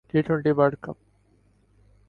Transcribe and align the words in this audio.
T 0.09 0.19
twenty 0.25 0.51
world 0.57 0.75
ک 0.83 0.85